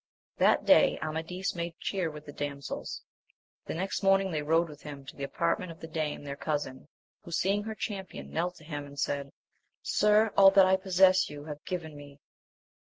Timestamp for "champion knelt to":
7.75-8.63